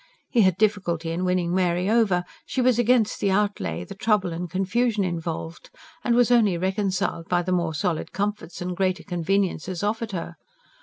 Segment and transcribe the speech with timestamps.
[0.31, 4.49] He had difficulty in winning Mary over; she was against the outlay, the trouble and
[4.49, 5.69] confusion involved;
[6.03, 10.37] and was only reconciled by the more solid comforts and greater conveniences offered her.